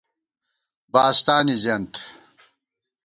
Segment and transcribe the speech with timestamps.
[0.93, 1.93] باستانی زِیَنت